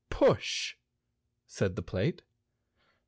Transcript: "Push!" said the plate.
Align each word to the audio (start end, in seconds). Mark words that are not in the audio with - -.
"Push!" 0.09 0.77
said 1.45 1.75
the 1.75 1.83
plate. 1.83 2.23